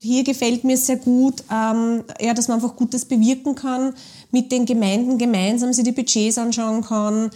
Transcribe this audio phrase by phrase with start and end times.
[0.00, 3.94] Hier gefällt mir sehr gut, ähm, ja, dass man einfach Gutes bewirken kann,
[4.30, 7.30] mit den Gemeinden gemeinsam sich die Budgets anschauen kann,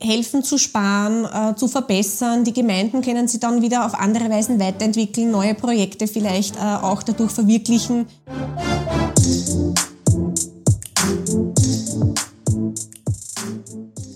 [0.00, 2.42] helfen zu sparen, äh, zu verbessern.
[2.44, 7.02] Die Gemeinden können sich dann wieder auf andere Weisen weiterentwickeln, neue Projekte vielleicht äh, auch
[7.02, 8.06] dadurch verwirklichen.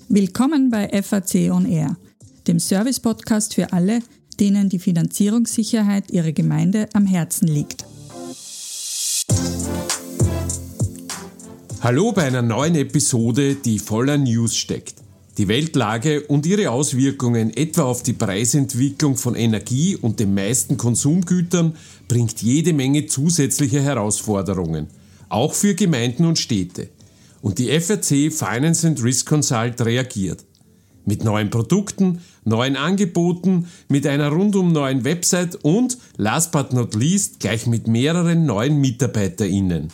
[0.08, 1.98] Willkommen bei FAC On Air,
[2.46, 4.00] dem Service-Podcast für alle,
[4.40, 7.89] denen die Finanzierungssicherheit ihrer Gemeinde am Herzen liegt.
[11.82, 14.96] Hallo bei einer neuen Episode, die voller News steckt.
[15.38, 21.74] Die Weltlage und ihre Auswirkungen etwa auf die Preisentwicklung von Energie und den meisten Konsumgütern
[22.06, 24.88] bringt jede Menge zusätzliche Herausforderungen,
[25.30, 26.90] auch für Gemeinden und Städte.
[27.40, 30.44] Und die FRC Finance and Risk Consult reagiert.
[31.06, 37.40] Mit neuen Produkten, neuen Angeboten, mit einer rundum neuen Website und, last but not least,
[37.40, 39.88] gleich mit mehreren neuen MitarbeiterInnen.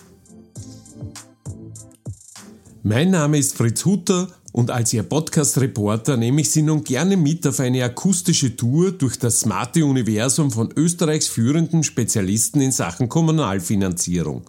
[2.89, 7.45] Mein Name ist Fritz Hutter und als Ihr Podcast-Reporter nehme ich Sie nun gerne mit
[7.45, 14.43] auf eine akustische Tour durch das smarte Universum von Österreichs führenden Spezialisten in Sachen Kommunalfinanzierung.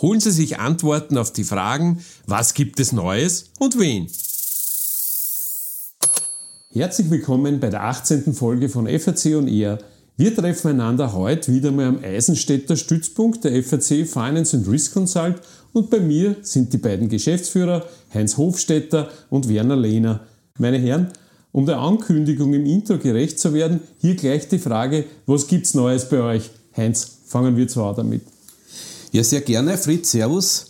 [0.00, 4.06] Holen Sie sich Antworten auf die Fragen, was gibt es Neues und wen?
[6.72, 8.34] Herzlich willkommen bei der 18.
[8.34, 9.80] Folge von FAC und ER.
[10.16, 15.40] Wir treffen einander heute wieder mal am Eisenstädter Stützpunkt der FAC Finance and Risk Consult
[15.72, 20.20] und bei mir sind die beiden Geschäftsführer Heinz Hofstetter und Werner Lehner.
[20.56, 21.08] Meine Herren,
[21.50, 26.08] um der Ankündigung im Intro gerecht zu werden, hier gleich die Frage, was gibt's Neues
[26.08, 26.48] bei euch?
[26.76, 28.22] Heinz, fangen wir zwar damit.
[29.10, 30.66] Ja, sehr gerne, Fritz, Servus.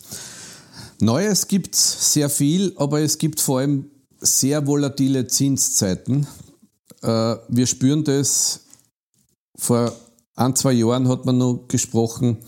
[1.01, 6.27] Neues gibt's sehr viel, aber es gibt vor allem sehr volatile Zinszeiten.
[7.03, 8.64] Äh, wir spüren das.
[9.57, 9.93] Vor
[10.37, 12.39] ein, zwei Jahren hat man noch gesprochen,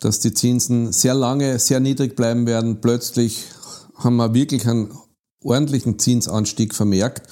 [0.00, 2.80] dass die Zinsen sehr lange sehr niedrig bleiben werden.
[2.80, 3.44] Plötzlich
[3.96, 4.92] haben wir wirklich einen
[5.42, 7.28] ordentlichen Zinsanstieg vermerkt.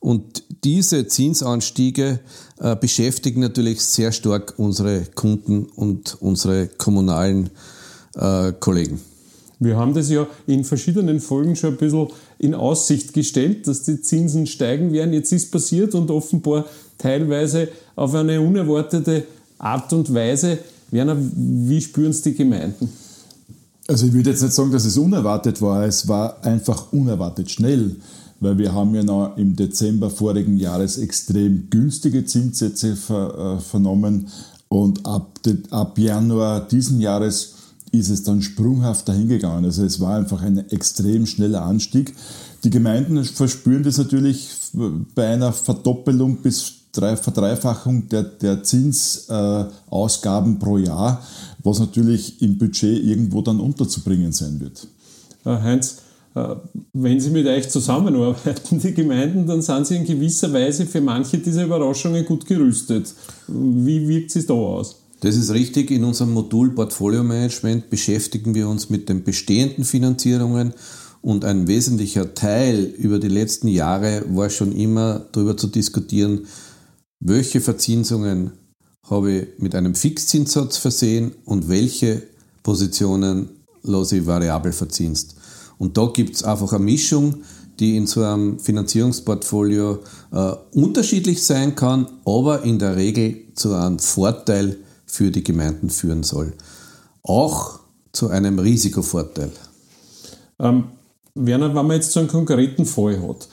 [0.00, 2.20] Und diese Zinsanstiege
[2.58, 7.50] äh, beschäftigen natürlich sehr stark unsere Kunden und unsere kommunalen
[8.14, 9.00] äh, Kollegen.
[9.60, 12.08] Wir haben das ja in verschiedenen Folgen schon ein bisschen
[12.38, 15.14] in Aussicht gestellt, dass die Zinsen steigen werden.
[15.14, 16.66] Jetzt ist passiert und offenbar
[16.98, 19.24] teilweise auf eine unerwartete
[19.58, 20.58] Art und Weise.
[20.90, 22.88] Werner, wie spüren es die Gemeinden?
[23.86, 27.96] Also ich würde jetzt nicht sagen, dass es unerwartet war, es war einfach unerwartet schnell,
[28.40, 34.28] weil wir haben ja noch im Dezember vorigen Jahres extrem günstige Zinssätze ver, äh, vernommen
[34.68, 35.38] und ab,
[35.70, 37.54] ab Januar diesen Jahres
[37.92, 39.64] ist es dann sprunghaft dahingegangen.
[39.64, 42.14] Also es war einfach ein extrem schneller Anstieg.
[42.64, 44.48] Die Gemeinden verspüren das natürlich
[45.14, 51.22] bei einer Verdoppelung bis Verdreifachung der, der Zinsausgaben äh, pro Jahr,
[51.62, 54.86] was natürlich im Budget irgendwo dann unterzubringen sein wird.
[55.44, 55.98] Äh, Heinz,
[56.34, 56.56] äh,
[56.92, 61.38] wenn Sie mit euch zusammenarbeiten, die Gemeinden, dann sind Sie in gewisser Weise für manche
[61.38, 63.12] dieser Überraschungen gut gerüstet.
[63.48, 64.96] Wie wirkt es da aus?
[65.20, 65.90] Das ist richtig.
[65.90, 70.74] In unserem Modul Portfolio Management beschäftigen wir uns mit den bestehenden Finanzierungen
[71.22, 76.46] und ein wesentlicher Teil über die letzten Jahre war schon immer darüber zu diskutieren,
[77.24, 78.52] welche Verzinsungen
[79.10, 82.22] habe ich mit einem Fixzinssatz versehen und welche
[82.62, 83.48] Positionen
[83.82, 85.34] lasse ich variabel verzinst.
[85.78, 87.42] Und da gibt es einfach eine Mischung,
[87.80, 89.98] die in so einem Finanzierungsportfolio
[90.32, 96.22] äh, unterschiedlich sein kann, aber in der Regel zu einem Vorteil für die Gemeinden führen
[96.22, 96.52] soll.
[97.22, 97.80] Auch
[98.12, 99.50] zu einem Risikovorteil.
[100.60, 100.84] Ähm,
[101.34, 103.48] Werner, wenn man jetzt so einen konkreten Fall hat,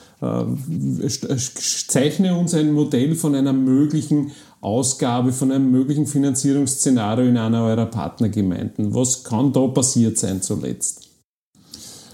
[1.88, 7.86] zeichne uns ein Modell von einer möglichen Ausgabe, von einem möglichen Finanzierungsszenario in einer eurer
[7.86, 8.94] Partnergemeinden.
[8.94, 11.08] Was kann da passiert sein zuletzt?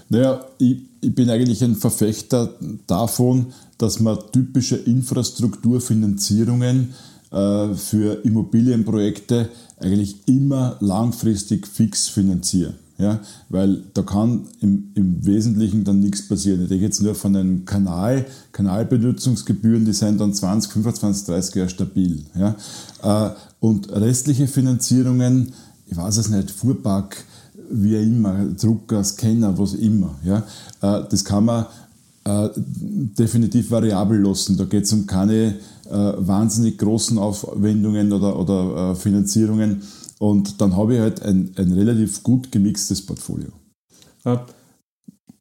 [0.09, 2.55] Naja, ich, ich bin eigentlich ein Verfechter
[2.87, 6.95] davon, dass man typische Infrastrukturfinanzierungen
[7.31, 12.73] äh, für Immobilienprojekte eigentlich immer langfristig fix finanziert.
[12.99, 16.63] Ja, weil da kann im, im Wesentlichen dann nichts passieren.
[16.63, 21.69] Ich denke jetzt nur von einem Kanal, Kanalbenutzungsgebühren, die sind dann 20, 25, 30 Jahre
[21.69, 22.25] stabil.
[22.37, 22.55] Ja.
[23.01, 23.31] Äh,
[23.61, 25.53] und restliche Finanzierungen,
[25.87, 27.23] ich weiß es nicht, Fuhrpark,
[27.71, 30.15] wie immer, Drucker, Scanner, was immer.
[30.25, 30.43] Ja.
[30.81, 31.67] Äh, das kann man
[32.25, 34.57] äh, definitiv variabel lassen.
[34.57, 35.55] Da geht es um keine
[35.91, 39.81] wahnsinnig großen Aufwendungen oder, oder Finanzierungen
[40.19, 43.49] und dann habe ich halt ein, ein relativ gut gemixtes Portfolio.
[44.25, 44.37] Äh,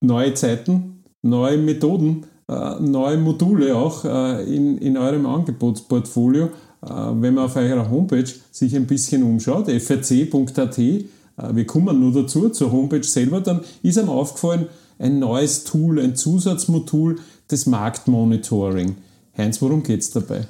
[0.01, 6.49] neue Zeiten, neue Methoden, äh, neue Module auch äh, in, in eurem Angebotsportfolio.
[6.81, 12.71] wenn man auf eurer Homepage sich ein bisschen umschaut, frc.at, wir kommen nur dazu, zur
[12.71, 14.69] Homepage selber, dann ist einem aufgefallen,
[15.01, 17.19] ein neues Tool, ein Zusatzmodul
[17.51, 18.95] des Marktmonitoring.
[19.37, 20.47] Heinz, worum geht es dabei?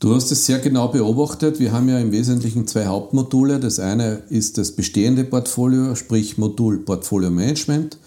[0.00, 1.60] Du hast es sehr genau beobachtet.
[1.60, 3.60] Wir haben ja im Wesentlichen zwei Hauptmodule.
[3.60, 7.98] Das eine ist das bestehende Portfolio, sprich Modul Portfolio Management.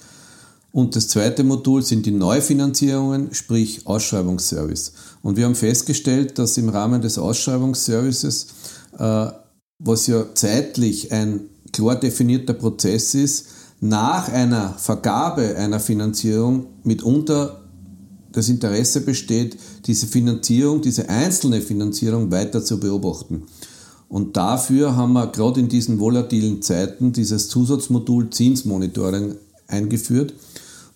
[0.72, 4.94] Und das zweite Modul sind die Neufinanzierungen, sprich Ausschreibungsservice.
[5.24, 8.48] Und wir haben festgestellt, dass im Rahmen des Ausschreibungsservices,
[9.00, 9.28] äh,
[9.80, 13.48] was ja zeitlich ein klar definierter Prozess ist,
[13.80, 17.67] nach einer Vergabe einer Finanzierung mitunter
[18.38, 19.58] das Interesse besteht,
[19.88, 23.48] diese Finanzierung, diese einzelne Finanzierung weiter zu beobachten.
[24.10, 29.38] Und dafür haben wir gerade in diesen volatilen Zeiten dieses Zusatzmodul Zinsmonitoring
[29.68, 30.36] eingeführt,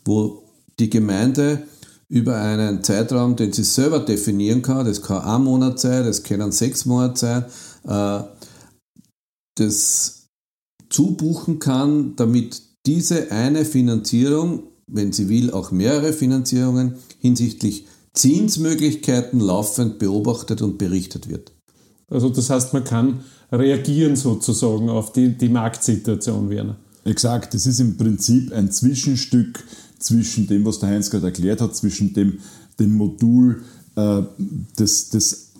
[0.06, 0.44] wo
[0.80, 1.64] die Gemeinde
[2.10, 6.52] über einen Zeitraum, den sie selber definieren kann, das kann ein Monat sein, das können
[6.52, 7.46] sechs Monate sein,
[7.88, 8.24] äh,
[9.56, 10.28] das
[10.90, 20.00] zubuchen kann, damit diese eine Finanzierung, wenn sie will, auch mehrere Finanzierungen hinsichtlich Zinsmöglichkeiten laufend
[20.00, 21.54] beobachtet und berichtet wird.
[22.10, 26.78] Also das heißt, man kann reagieren sozusagen auf die, die Marktsituation, Werner.
[27.04, 29.64] Exakt, das ist im Prinzip ein Zwischenstück
[29.98, 32.40] zwischen dem, was der Heinz gerade erklärt hat, zwischen dem,
[32.80, 33.64] dem Modul
[33.96, 34.24] äh,
[34.78, 35.52] des, des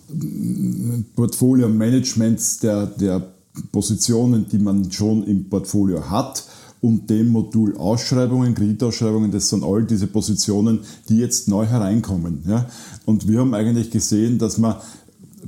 [1.16, 3.32] Portfolio-Managements der, der
[3.70, 6.44] Positionen, die man schon im Portfolio hat
[6.82, 12.42] und dem Modul Ausschreibungen, Kreditausschreibungen, das sind all diese Positionen, die jetzt neu hereinkommen.
[12.46, 12.68] Ja?
[13.06, 14.82] Und wir haben eigentlich gesehen, dass wir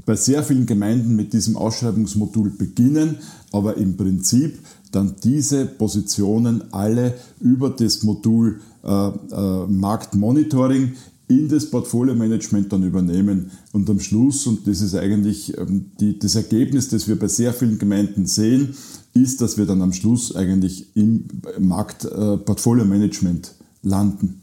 [0.06, 3.18] bei sehr vielen Gemeinden mit diesem Ausschreibungsmodul beginnen,
[3.50, 4.60] aber im Prinzip
[4.92, 10.92] dann diese Positionen alle über das Modul äh, äh, Marktmonitoring
[11.26, 13.50] in das Portfolio-Management dann übernehmen.
[13.72, 17.52] Und am Schluss, und das ist eigentlich ähm, die, das Ergebnis, das wir bei sehr
[17.52, 18.76] vielen Gemeinden sehen,
[19.14, 21.28] ist, dass wir dann am Schluss eigentlich im
[21.58, 24.42] Markt-Portfolio-Management äh, landen.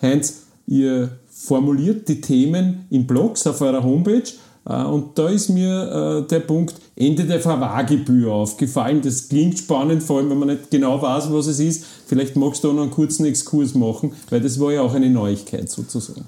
[0.00, 4.22] Heinz, ihr formuliert die Themen in Blogs auf eurer Homepage
[4.66, 9.02] äh, und da ist mir äh, der Punkt Ende der Verwahrgebühr aufgefallen.
[9.02, 11.84] Das klingt spannend, vor allem wenn man nicht genau weiß, was es ist.
[12.06, 15.68] Vielleicht magst du noch einen kurzen Exkurs machen, weil das war ja auch eine Neuigkeit
[15.68, 16.24] sozusagen.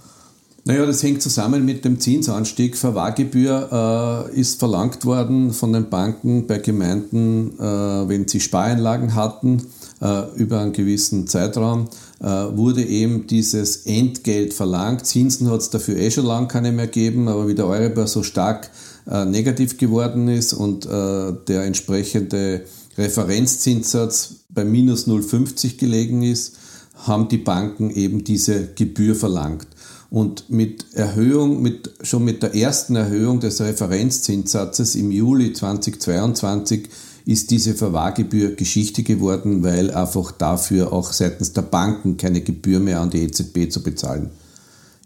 [0.69, 2.77] Naja, das hängt zusammen mit dem Zinsanstieg.
[2.77, 9.63] Verwahrgebühr äh, ist verlangt worden von den Banken bei Gemeinden, äh, wenn sie Spareinlagen hatten,
[10.03, 11.87] äh, über einen gewissen Zeitraum,
[12.19, 15.07] äh, wurde eben dieses Entgelt verlangt.
[15.07, 18.25] Zinsen hat es dafür eh schon lange keine mehr gegeben, aber wie der Euribor so
[18.25, 18.69] stark
[19.09, 22.63] äh, negativ geworden ist und äh, der entsprechende
[22.99, 26.57] Referenzzinssatz bei minus 0,50 gelegen ist,
[26.97, 29.69] haben die Banken eben diese Gebühr verlangt.
[30.11, 36.89] Und mit Erhöhung, mit, schon mit der ersten Erhöhung des Referenzzinssatzes im Juli 2022
[37.25, 43.01] ist diese Verwahrgebühr Geschichte geworden, weil einfach dafür auch seitens der Banken keine Gebühr mehr
[43.01, 44.31] an die EZB zu bezahlen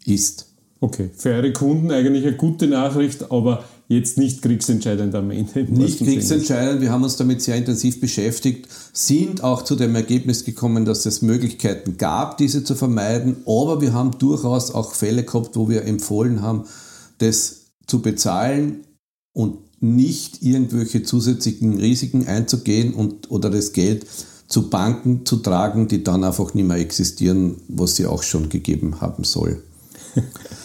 [0.04, 0.46] ist.
[0.80, 5.64] Okay, für eure Kunden eigentlich eine gute Nachricht, aber jetzt nicht kriegsentscheidend am Ende.
[5.64, 10.84] Nicht kriegsentscheidend, wir haben uns damit sehr intensiv beschäftigt, sind auch zu dem Ergebnis gekommen,
[10.84, 15.68] dass es Möglichkeiten gab, diese zu vermeiden, aber wir haben durchaus auch Fälle gehabt, wo
[15.68, 16.66] wir empfohlen haben,
[17.18, 18.86] das zu bezahlen
[19.32, 24.06] und nicht irgendwelche zusätzlichen Risiken einzugehen und, oder das Geld
[24.46, 29.00] zu Banken zu tragen, die dann einfach nicht mehr existieren, was sie auch schon gegeben
[29.00, 29.64] haben soll.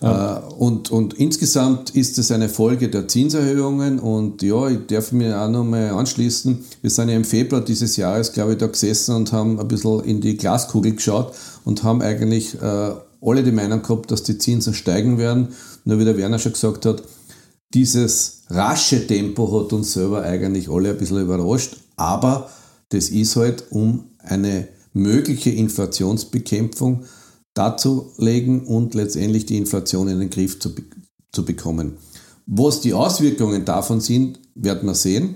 [0.00, 0.38] Ja.
[0.38, 5.40] Äh, und, und insgesamt ist es eine Folge der Zinserhöhungen und ja, ich darf mir
[5.40, 6.64] auch noch mal anschließen.
[6.82, 10.04] Wir sind ja im Februar dieses Jahres, glaube ich, da gesessen und haben ein bisschen
[10.04, 11.32] in die Glaskugel geschaut
[11.64, 15.48] und haben eigentlich äh, alle die Meinung gehabt, dass die Zinsen steigen werden.
[15.84, 17.02] Nur wie der Werner schon gesagt hat,
[17.74, 22.48] dieses rasche Tempo hat uns selber eigentlich alle ein bisschen überrascht, aber
[22.90, 27.04] das ist halt um eine mögliche Inflationsbekämpfung
[27.58, 30.70] darzulegen und letztendlich die Inflation in den Griff zu,
[31.32, 31.96] zu bekommen.
[32.46, 35.34] Was die Auswirkungen davon sind, werden wir sehen,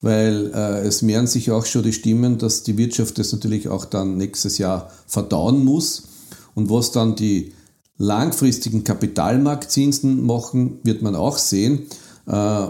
[0.00, 3.86] weil äh, es mehren sich auch schon die Stimmen, dass die Wirtschaft das natürlich auch
[3.86, 6.04] dann nächstes Jahr verdauen muss.
[6.54, 7.54] Und was dann die
[7.96, 11.86] langfristigen Kapitalmarktzinsen machen, wird man auch sehen.
[12.26, 12.66] Äh,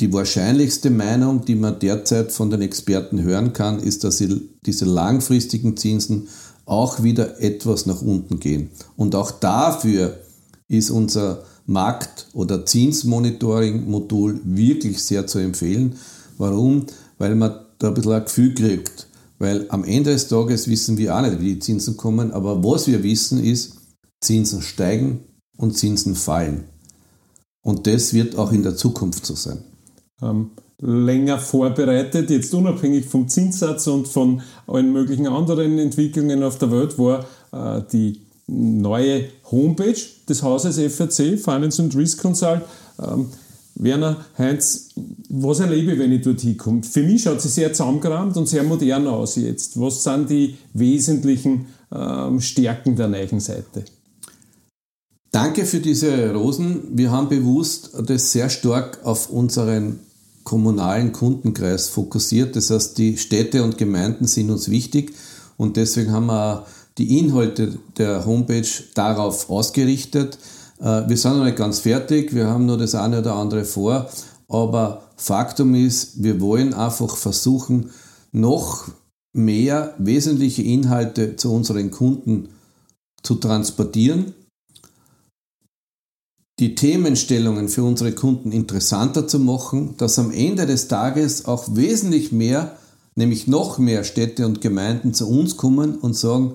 [0.00, 4.22] die wahrscheinlichste Meinung, die man derzeit von den Experten hören kann, ist, dass
[4.66, 6.28] diese langfristigen Zinsen
[6.66, 8.70] auch wieder etwas nach unten gehen.
[8.96, 10.18] Und auch dafür
[10.68, 15.96] ist unser Markt- oder Zinsmonitoring-Modul wirklich sehr zu empfehlen.
[16.38, 16.86] Warum?
[17.18, 19.06] Weil man da ein bisschen ein Gefühl kriegt.
[19.38, 22.86] Weil am Ende des Tages wissen wir auch nicht, wie die Zinsen kommen, aber was
[22.86, 23.76] wir wissen ist,
[24.20, 25.20] Zinsen steigen
[25.56, 26.64] und Zinsen fallen.
[27.62, 29.58] Und das wird auch in der Zukunft so sein.
[30.22, 30.50] Ähm,
[30.84, 36.98] länger vorbereitet, jetzt unabhängig vom Zinssatz und von allen möglichen anderen Entwicklungen auf der Welt,
[36.98, 39.96] war äh, die neue Homepage
[40.28, 42.60] des Hauses FRC, Finance and Risk Consult.
[43.02, 43.28] Ähm,
[43.76, 44.90] Werner, Heinz,
[45.28, 46.82] was erlebe ich, wenn ich dort hinkomme?
[46.84, 49.80] Für mich schaut sie sehr zusammengerammt und sehr modern aus jetzt.
[49.80, 53.84] Was sind die wesentlichen ähm, Stärken der neuen Seite?
[55.32, 56.82] Danke für diese Rosen.
[56.92, 59.98] Wir haben bewusst das sehr stark auf unseren
[60.44, 62.54] kommunalen Kundenkreis fokussiert.
[62.56, 65.14] Das heißt, die Städte und Gemeinden sind uns wichtig
[65.56, 66.66] und deswegen haben wir
[66.98, 70.38] die Inhalte der Homepage darauf ausgerichtet.
[70.78, 74.08] Äh, wir sind noch nicht ganz fertig, wir haben nur das eine oder andere vor,
[74.48, 77.90] aber Faktum ist, wir wollen einfach versuchen,
[78.32, 78.88] noch
[79.32, 82.50] mehr wesentliche Inhalte zu unseren Kunden
[83.22, 84.34] zu transportieren,
[86.60, 92.30] die Themenstellungen für unsere Kunden interessanter zu machen, dass am Ende des Tages auch wesentlich
[92.30, 92.76] mehr,
[93.16, 96.52] nämlich noch mehr Städte und Gemeinden zu uns kommen und sagen,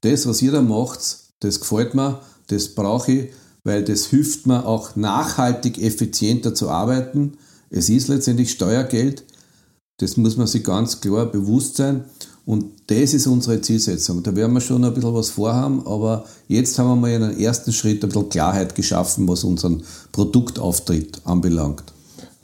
[0.00, 1.00] das, was ihr da macht,
[1.40, 3.28] das gefällt mir, das brauche ich,
[3.62, 7.34] weil das hilft mir auch nachhaltig effizienter zu arbeiten.
[7.68, 9.24] Es ist letztendlich Steuergeld,
[9.98, 12.04] das muss man sich ganz klar bewusst sein.
[12.50, 14.24] Und das ist unsere Zielsetzung.
[14.24, 17.38] Da werden wir schon ein bisschen was vorhaben, aber jetzt haben wir mal in einem
[17.38, 21.84] ersten Schritt ein bisschen Klarheit geschaffen, was unseren Produktauftritt anbelangt.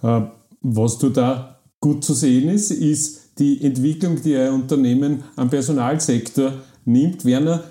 [0.04, 0.20] Äh,
[0.62, 6.52] was du da gut zu sehen ist, ist die Entwicklung, die ein Unternehmen am Personalsektor
[6.84, 7.25] nimmt.
[7.25, 7.64] Werner,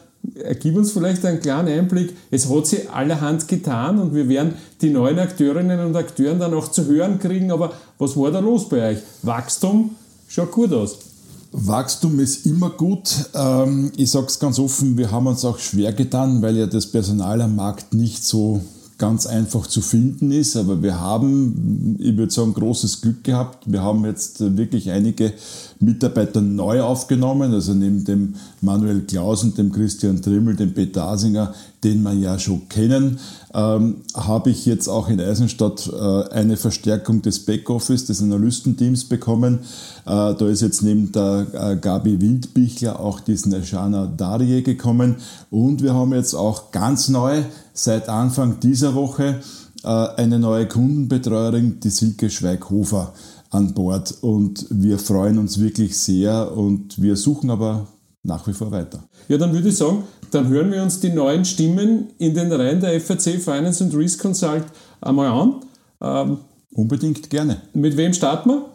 [0.60, 2.18] gib uns vielleicht einen kleinen Einblick.
[2.32, 6.68] Es hat sich allerhand getan und wir werden die neuen Akteurinnen und Akteuren dann auch
[6.68, 7.50] zu hören kriegen.
[7.50, 8.98] Aber was war da los bei euch?
[9.22, 9.92] Wachstum
[10.28, 11.15] schaut gut aus.
[11.58, 13.30] Wachstum ist immer gut.
[13.34, 16.88] Ähm, ich sage es ganz offen, wir haben uns auch schwer getan, weil ja das
[16.88, 18.62] Personal am Markt nicht so
[18.98, 20.58] ganz einfach zu finden ist.
[20.58, 23.72] Aber wir haben, ich würde sagen, großes Glück gehabt.
[23.72, 25.34] Wir haben jetzt wirklich einige
[25.80, 31.54] Mitarbeiter neu aufgenommen, also neben dem Manuel Klausen, dem Christian Trimmel, dem Peter Asinger,
[31.84, 33.20] den wir ja schon kennen,
[33.54, 39.60] ähm, habe ich jetzt auch in Eisenstadt äh, eine Verstärkung des Backoffice, des Analystenteams bekommen.
[40.06, 45.18] Äh, da ist jetzt neben der äh, Gabi Windbichler auch die Snejana Darje gekommen
[45.52, 49.42] und wir haben jetzt auch ganz neu seit Anfang dieser Woche
[49.84, 53.14] äh, eine neue Kundenbetreuerin, die Silke Schweighofer
[53.56, 57.88] an Bord und wir freuen uns wirklich sehr und wir suchen aber
[58.24, 59.08] nach wie vor weiter.
[59.28, 62.82] Ja, dann würde ich sagen, dann hören wir uns die neuen Stimmen in den Reihen
[62.82, 64.66] der FAC Finance and Risk Consult
[65.02, 65.62] einmal an.
[66.02, 66.38] Ähm,
[66.74, 67.62] Unbedingt gerne.
[67.74, 68.66] Mit wem starten wir?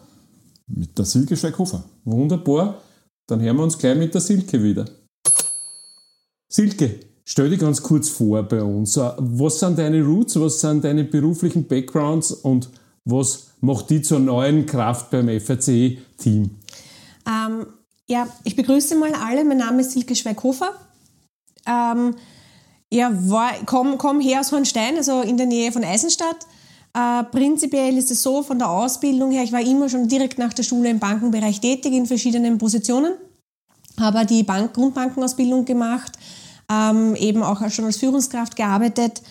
[0.67, 1.83] Mit der Silke Schweighofer.
[2.03, 2.81] Wunderbar.
[3.27, 4.85] Dann hören wir uns gleich mit der Silke wieder.
[6.47, 8.97] Silke, stell dich ganz kurz vor bei uns.
[8.97, 12.69] Was sind deine Roots, was sind deine beruflichen Backgrounds und
[13.05, 16.49] was macht die zur neuen Kraft beim FAC-Team?
[17.27, 17.65] Ähm,
[18.07, 19.43] ja, ich begrüße mal alle.
[19.43, 20.71] Mein Name ist Silke Schweighofer.
[21.65, 22.15] Ähm,
[22.91, 23.11] ja,
[23.65, 26.45] komme komm her aus Hornstein, also in der Nähe von Eisenstadt.
[26.93, 30.53] Äh, prinzipiell ist es so, von der Ausbildung her, ich war immer schon direkt nach
[30.53, 33.13] der Schule im Bankenbereich tätig, in verschiedenen Positionen.
[33.99, 36.17] Habe die Bank Grundbankenausbildung gemacht,
[36.69, 39.21] ähm, eben auch schon als Führungskraft gearbeitet.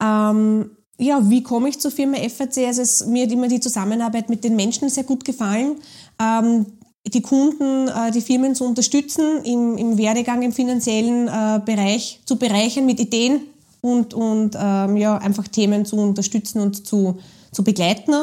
[0.00, 0.70] Ähm,
[1.02, 2.66] ja, wie komme ich zur Firma FAC?
[2.66, 5.76] Also es, mir hat immer die Zusammenarbeit mit den Menschen sehr gut gefallen.
[6.20, 6.66] Ähm,
[7.06, 12.36] die Kunden, äh, die Firmen zu unterstützen, im, im Werdegang, im finanziellen äh, Bereich zu
[12.36, 13.40] bereichern mit Ideen
[13.80, 17.18] und, und ähm, ja, einfach Themen zu unterstützen und zu,
[17.50, 18.14] zu begleiten.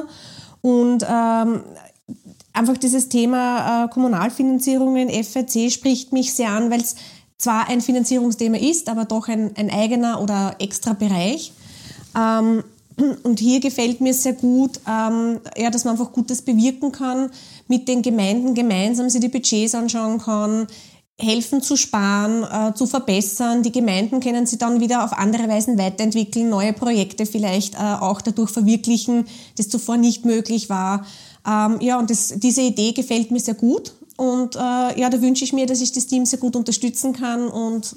[0.61, 1.61] Und ähm,
[2.53, 6.95] einfach dieses Thema äh, Kommunalfinanzierungen, FAC spricht mich sehr an, weil es
[7.37, 11.53] zwar ein Finanzierungsthema ist, aber doch ein, ein eigener oder extra Bereich.
[12.15, 12.63] Ähm,
[13.23, 17.31] und hier gefällt mir sehr gut, ähm, ja, dass man einfach Gutes bewirken kann,
[17.67, 20.67] mit den Gemeinden gemeinsam sich die Budgets anschauen kann,
[21.17, 23.63] helfen zu sparen, äh, zu verbessern.
[23.63, 28.21] Die Gemeinden können sie dann wieder auf andere Weisen weiterentwickeln, neue Projekte vielleicht äh, auch
[28.21, 29.25] dadurch verwirklichen,
[29.57, 31.05] das zuvor nicht möglich war.
[31.45, 33.93] Ähm, ja, und das, diese Idee gefällt mir sehr gut.
[34.17, 37.47] Und äh, ja, da wünsche ich mir, dass ich das Team sehr gut unterstützen kann
[37.47, 37.95] und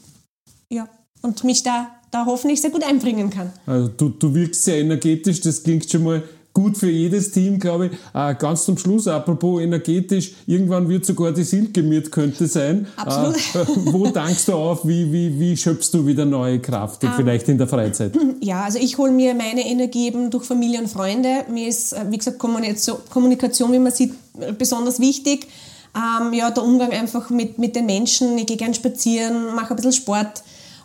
[0.71, 0.89] ja,
[1.23, 3.53] und mich da da hoffentlich sehr gut einbringen kann.
[3.67, 7.87] Also du, du wirkst sehr energetisch, das klingt schon mal gut für jedes Team, glaube
[7.87, 7.93] ich.
[8.15, 12.87] Äh, ganz zum Schluss, apropos energetisch, irgendwann wird sogar die Silke mit, könnte sein.
[12.97, 13.37] Absolut.
[13.55, 14.87] Äh, wo dankst du auf?
[14.87, 18.13] Wie, wie, wie schöpfst du wieder neue Kraft, um, vielleicht in der Freizeit?
[18.43, 21.45] Ja, also ich hole mir meine Energie eben durch Familie und Freunde.
[21.49, 24.13] Mir ist, äh, wie gesagt, Kommunikation, Kommunikation wie man sieht,
[24.59, 25.47] besonders wichtig.
[25.95, 28.37] Ähm, ja, der Umgang einfach mit, mit den Menschen.
[28.37, 30.43] Ich gehe gern spazieren, mache ein bisschen Sport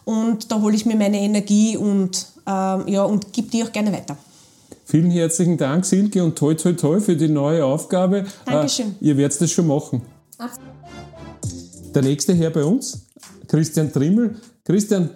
[0.07, 3.91] und da hole ich mir meine Energie und, ähm, ja, und gebe die auch gerne
[3.91, 4.15] weiter.
[4.85, 8.23] vielen herzlichen Dank, Silke, und toi, toi, toi für die neue Aufgabe.
[8.45, 8.95] Dankeschön.
[9.01, 10.01] Äh, ihr werdet das schon machen.
[10.37, 10.69] Absolut.
[11.93, 13.07] Der nächste Herr bei uns,
[13.47, 14.35] Christian Trimmel.
[14.63, 15.09] Christian,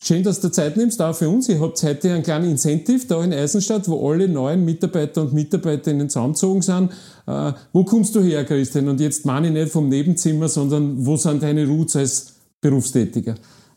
[0.00, 1.48] schön, dass du Zeit nimmst, auch für uns.
[1.48, 6.08] Ihr habt heute einen kleinen Incentive da in Eisenstadt, wo alle neuen Mitarbeiter und Mitarbeiterinnen
[6.08, 6.92] zusammengezogen sind.
[7.26, 8.88] Äh, wo kommst du her, Christian?
[8.88, 13.34] Und jetzt meine ich nicht vom Nebenzimmer, sondern wo sind deine Roots als Berufstätiger?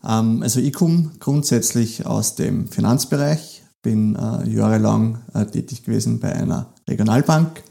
[0.07, 6.33] Ähm, also ich komme grundsätzlich aus dem Finanzbereich, bin äh, jahrelang äh, tätig gewesen bei
[6.33, 7.63] einer Regionalbank,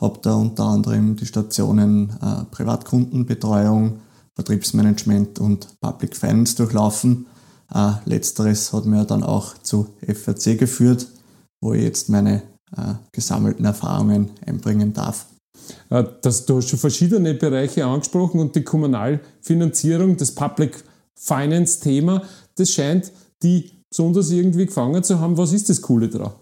[0.00, 4.00] habe da unter anderem die Stationen äh, Privatkundenbetreuung,
[4.34, 7.26] Vertriebsmanagement und Public Finance durchlaufen.
[7.74, 11.06] Äh, letzteres hat mir dann auch zu FRC geführt,
[11.60, 12.42] wo ich jetzt meine
[12.76, 15.26] äh, gesammelten Erfahrungen einbringen darf.
[15.88, 20.84] Äh, das, du hast schon verschiedene Bereiche angesprochen und die Kommunalfinanzierung, das Public
[21.16, 22.22] Finance-Thema,
[22.56, 25.36] das scheint die besonders irgendwie gefangen zu haben.
[25.36, 26.32] Was ist das Coole daran?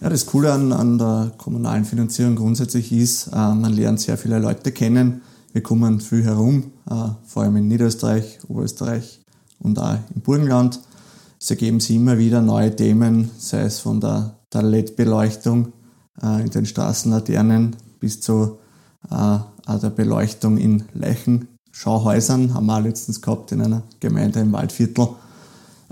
[0.00, 4.38] Ja, das Coole an, an der kommunalen Finanzierung grundsätzlich ist, äh, man lernt sehr viele
[4.38, 5.22] Leute kennen.
[5.52, 6.94] Wir kommen viel herum, äh,
[7.26, 9.20] vor allem in Niederösterreich, Oberösterreich
[9.58, 10.80] und auch im Burgenland.
[11.40, 15.72] Es ergeben sich immer wieder neue Themen, sei es von der, der LED-Beleuchtung
[16.22, 18.58] äh, in den Straßenlaternen bis zu
[19.10, 20.84] äh, der Beleuchtung in
[21.78, 25.08] Leichenschauhäusern, haben wir auch letztens gehabt in einer Gemeinde im Waldviertel.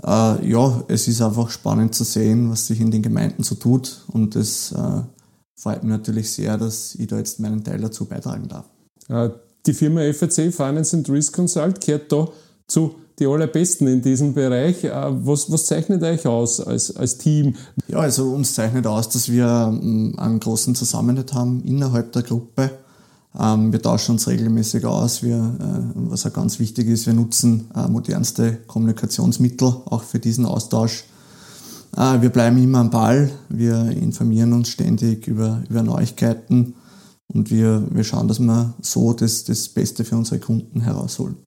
[0.03, 4.03] Äh, ja, es ist einfach spannend zu sehen, was sich in den Gemeinden so tut
[4.11, 5.01] und es äh,
[5.55, 8.65] freut mich natürlich sehr, dass ich da jetzt meinen Teil dazu beitragen darf.
[9.09, 9.29] Äh,
[9.65, 12.27] die Firma FAC Finance and Risk Consult gehört da
[12.67, 14.83] zu die allerbesten in diesem Bereich.
[14.83, 17.55] Äh, was, was zeichnet euch aus als, als Team?
[17.87, 22.69] Ja, also uns zeichnet aus, dass wir ähm, einen großen Zusammenhalt haben innerhalb der Gruppe.
[23.39, 25.23] Ähm, wir tauschen uns regelmäßig aus.
[25.23, 30.45] Wir, äh, was auch ganz wichtig ist, wir nutzen äh, modernste Kommunikationsmittel auch für diesen
[30.45, 31.05] Austausch.
[32.19, 33.31] Wir bleiben immer am Ball.
[33.49, 36.75] Wir informieren uns ständig über, über Neuigkeiten
[37.27, 41.37] und wir, wir schauen, dass wir so das, das Beste für unsere Kunden herausholen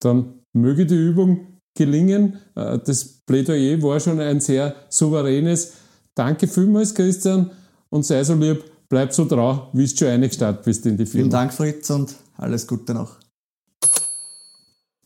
[0.00, 2.38] dann möge die Übung gelingen.
[2.54, 5.74] Äh, das Plädoyer war schon ein sehr souveränes.
[6.14, 7.50] Danke vielmals, Christian,
[7.90, 11.22] und sei so lieb, bleib so trau, wie du schon eingestartet bist in die Firma.
[11.22, 13.16] Vielen Dank, Fritz, und alles Gute noch.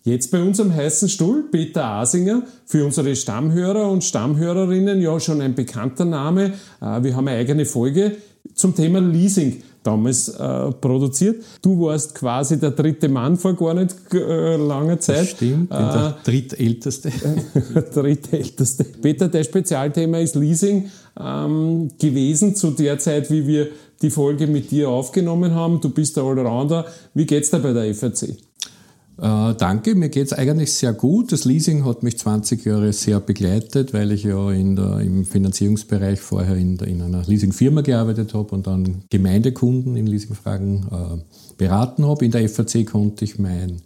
[0.03, 5.43] Jetzt bei uns am heißen Stuhl Peter Asinger, für unsere Stammhörer und Stammhörerinnen ja schon
[5.43, 6.55] ein bekannter Name.
[6.81, 8.17] Äh, wir haben eine eigene Folge
[8.55, 11.43] zum Thema Leasing damals äh, produziert.
[11.63, 15.21] Du warst quasi der dritte Mann vor gar nicht äh, langer Zeit.
[15.21, 17.11] Das stimmt, äh, der drittälteste.
[17.95, 18.85] drittälteste.
[18.85, 23.69] Peter, dein Spezialthema ist Leasing ähm, gewesen zu der Zeit, wie wir
[24.03, 25.81] die Folge mit dir aufgenommen haben.
[25.81, 26.87] Du bist der Allrounder.
[27.15, 28.37] Wie geht's da bei der FAC?
[29.21, 31.31] Äh, danke, mir geht es eigentlich sehr gut.
[31.33, 36.21] Das Leasing hat mich 20 Jahre sehr begleitet, weil ich ja in der, im Finanzierungsbereich
[36.21, 42.07] vorher in, der, in einer Leasingfirma gearbeitet habe und dann Gemeindekunden in Leasingfragen äh, beraten
[42.07, 42.25] habe.
[42.25, 43.83] In der FAC konnte ich meinen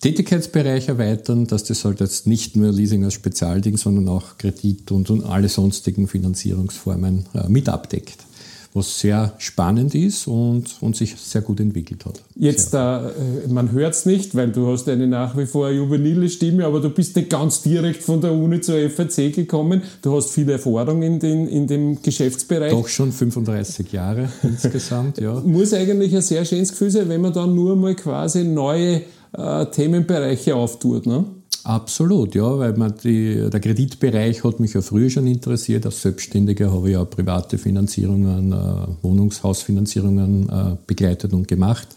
[0.00, 5.10] Tätigkeitsbereich erweitern, dass das halt jetzt nicht nur Leasing als Spezialding, sondern auch Kredit und,
[5.10, 8.27] und alle sonstigen Finanzierungsformen äh, mit abdeckt
[8.74, 12.22] was sehr spannend ist und, und sich sehr gut entwickelt hat.
[12.36, 13.00] Jetzt, äh,
[13.48, 16.90] man hört es nicht, weil du hast eine nach wie vor juvenile Stimme, aber du
[16.90, 19.82] bist nicht ganz direkt von der Uni zur FAC gekommen.
[20.02, 22.70] Du hast viel Erfahrung in, den, in dem Geschäftsbereich.
[22.70, 25.40] Doch schon 35 Jahre insgesamt, ja.
[25.40, 29.02] Muss eigentlich ein sehr schönes Gefühl sein, wenn man dann nur mal quasi neue
[29.32, 31.06] äh, Themenbereiche auftut.
[31.06, 31.24] Ne?
[31.68, 35.84] Absolut, ja, weil man die, der Kreditbereich hat mich ja früher schon interessiert.
[35.84, 38.56] Als Selbstständiger habe ich ja private Finanzierungen, äh,
[39.02, 41.88] Wohnungshausfinanzierungen äh, begleitet und gemacht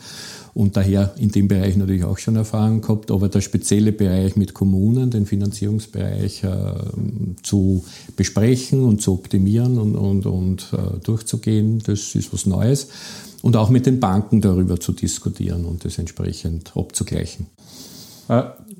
[0.54, 3.12] und daher in dem Bereich natürlich auch schon Erfahrung gehabt.
[3.12, 6.50] Aber der spezielle Bereich mit Kommunen, den Finanzierungsbereich äh,
[7.42, 7.86] zu
[8.18, 12.90] besprechen und zu optimieren und, und, und äh, durchzugehen, das ist was Neues.
[13.42, 17.48] Und auch mit den Banken darüber zu diskutieren und das entsprechend abzugleichen.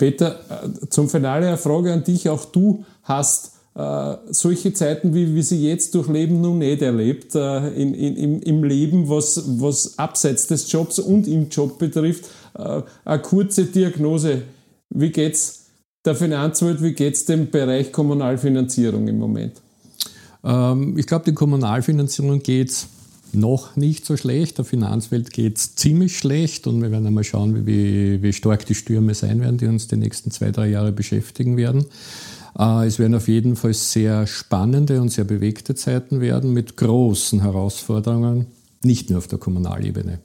[0.02, 2.28] Peter, äh, zum Finale eine Frage an dich.
[2.28, 7.68] Auch du hast äh, solche Zeiten, wie wir sie jetzt durchleben, noch nicht erlebt äh,
[7.76, 12.26] in, in, im Leben, was, was abseits des Jobs und im Job betrifft.
[12.58, 14.42] Äh, eine kurze Diagnose.
[14.90, 15.68] Wie geht es
[16.04, 19.62] der Finanzwelt, wie geht es dem Bereich Kommunalfinanzierung im Moment?
[20.44, 22.88] Ähm, ich glaube, die Kommunalfinanzierung geht es
[23.36, 24.58] noch nicht so schlecht.
[24.58, 28.76] Der Finanzwelt geht es ziemlich schlecht und wir werden einmal schauen, wie, wie stark die
[28.76, 31.86] Stürme sein werden, die uns die nächsten zwei, drei Jahre beschäftigen werden.
[32.58, 37.42] Äh, es werden auf jeden Fall sehr spannende und sehr bewegte Zeiten werden mit großen
[37.42, 38.48] Herausforderungen,
[38.84, 40.20] nicht nur auf der Kommunalebene,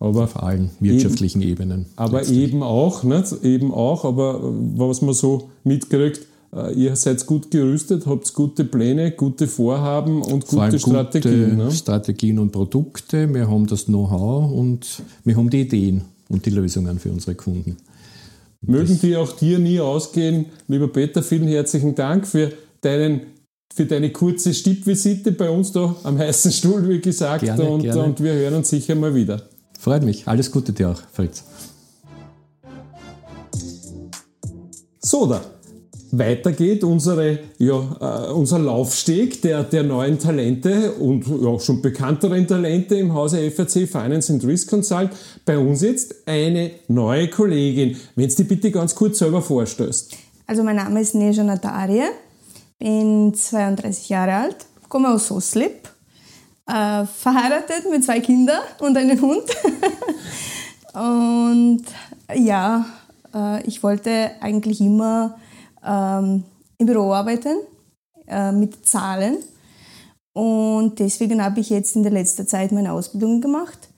[0.00, 1.86] aber auf allen wirtschaftlichen eben, Ebenen.
[1.96, 2.38] Aber letztlich.
[2.38, 3.44] eben auch, nicht?
[3.44, 6.26] eben auch, aber was man so mitkriegt,
[6.74, 11.50] ihr seid gut gerüstet, habt gute Pläne, gute Vorhaben und Vor gute Strategien.
[11.50, 11.70] Gute ne?
[11.72, 13.32] Strategien und Produkte.
[13.32, 17.76] Wir haben das Know-how und wir haben die Ideen und die Lösungen für unsere Kunden.
[18.60, 20.46] Mögen die auch dir nie ausgehen.
[20.68, 23.22] Lieber Peter, vielen herzlichen Dank für, deinen,
[23.74, 27.44] für deine kurze Stippvisite bei uns da am heißen Stuhl, wie gesagt.
[27.44, 28.04] Gerne, und, gerne.
[28.04, 29.42] und wir hören uns sicher mal wieder.
[29.78, 30.26] Freut mich.
[30.26, 31.44] Alles Gute dir auch, Fritz.
[35.00, 35.28] So,
[36.18, 36.24] da.
[36.24, 42.46] Weiter geht unsere, ja, äh, unser Laufsteg der, der neuen Talente und ja, schon bekannteren
[42.46, 45.10] Talente im Hause FRC Finance and Risk Consult.
[45.44, 47.96] Bei uns jetzt eine neue Kollegin.
[48.16, 50.16] Wenn du die bitte ganz kurz selber vorstellst.
[50.46, 52.02] Also mein Name ist Neja Natarie,
[52.78, 54.56] bin 32 Jahre alt,
[54.88, 55.88] komme aus Soslip,
[56.66, 59.44] äh, verheiratet mit zwei Kindern und einem Hund.
[60.94, 61.82] und
[62.34, 62.84] ja,
[63.34, 65.36] äh, ich wollte eigentlich immer
[65.84, 66.44] ähm,
[66.78, 67.58] im Büro arbeiten,
[68.26, 69.38] äh, mit Zahlen.
[70.32, 73.88] Und deswegen habe ich jetzt in der letzten Zeit meine Ausbildung gemacht.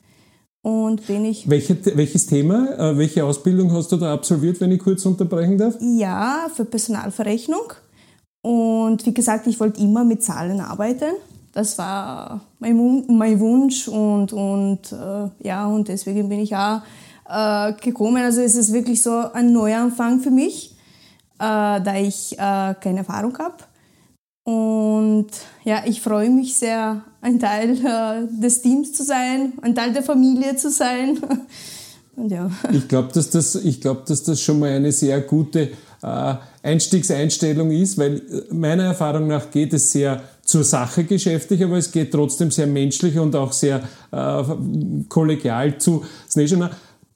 [0.62, 1.48] Und bin ich.
[1.48, 5.76] Welche, welches Thema, äh, welche Ausbildung hast du da absolviert, wenn ich kurz unterbrechen darf?
[5.80, 7.72] Ja, für Personalverrechnung.
[8.42, 11.14] Und wie gesagt, ich wollte immer mit Zahlen arbeiten.
[11.52, 16.82] Das war mein, mein Wunsch und, und äh, ja, und deswegen bin ich auch
[17.28, 18.22] äh, gekommen.
[18.22, 20.75] Also es ist wirklich so ein Neuanfang für mich,
[21.38, 23.56] äh, da ich äh, keine Erfahrung habe.
[24.44, 25.26] Und
[25.64, 30.04] ja, ich freue mich sehr, ein Teil äh, des Teams zu sein, ein Teil der
[30.04, 31.18] Familie zu sein.
[32.16, 32.50] Und ja.
[32.72, 35.70] Ich glaube, dass, das, glaub, dass das schon mal eine sehr gute
[36.02, 41.76] äh, Einstiegseinstellung ist, weil äh, meiner Erfahrung nach geht es sehr zur Sache geschäftlich, aber
[41.76, 44.44] es geht trotzdem sehr menschlich und auch sehr äh,
[45.08, 46.04] kollegial zu.
[46.30, 46.70] Snezhana,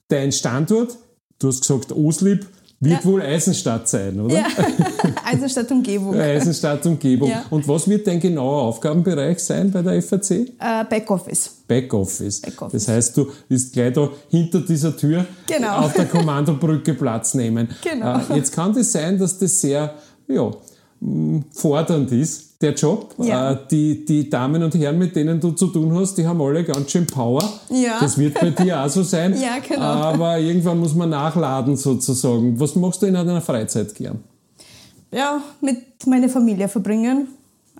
[0.07, 0.97] dein Standort,
[1.39, 2.45] du hast gesagt Oslip,
[2.81, 3.09] wird Ja.
[3.09, 4.33] wohl Eisenstadt sein, oder?
[4.35, 4.45] ja,
[5.25, 6.15] Eisenstadt Umgebung.
[6.19, 7.29] Eisenstadt Umgebung.
[7.29, 7.45] Ja.
[7.49, 10.31] Und was wird dein genauer Aufgabenbereich sein bei der FAC?
[10.31, 10.45] Äh,
[10.89, 11.49] Backoffice.
[11.67, 12.41] Backoffice.
[12.41, 12.85] Backoffice.
[12.85, 15.77] Das heißt, du bist gleich da hinter dieser Tür Genau.
[15.77, 17.69] auf der Kommandobrücke Platz nehmen.
[17.83, 18.17] Genau.
[18.17, 19.93] Äh, jetzt kann das sein, dass das sehr
[20.27, 20.51] ja,
[21.51, 23.15] fordernd ist, der Job.
[23.17, 23.53] Ja.
[23.53, 26.63] Äh, die, die Damen und Herren, mit denen du zu tun hast, die haben alle
[26.63, 27.43] ganz schön Power.
[27.69, 27.99] Ja.
[27.99, 29.35] Das wird bei dir auch so sein.
[29.41, 29.81] Ja, genau.
[29.81, 32.59] Aber irgendwann muss man nachladen sozusagen.
[32.59, 34.19] Was machst du in deiner Freizeit gern?
[35.11, 37.27] Ja, mit meiner Familie verbringen.